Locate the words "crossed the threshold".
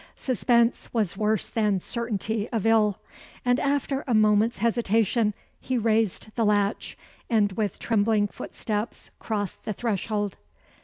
9.19-10.39